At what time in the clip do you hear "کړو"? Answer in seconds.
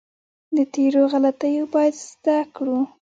2.55-2.77